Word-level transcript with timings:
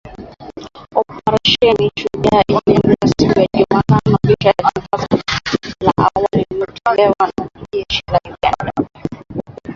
Oparesheni 0.95 1.87
Shujaa 1.99 2.41
iliongezwa 2.47 3.07
siku 3.17 3.39
ya 3.39 3.47
Jumatano 3.53 4.17
licha 4.27 4.47
ya 4.47 4.53
tangazo 4.53 5.23
la 5.81 5.93
awali 6.13 6.45
lililotolewa 6.49 7.15
na 7.37 7.49
jeshi 7.73 8.03
la 8.07 8.19
Uganda 8.33 8.89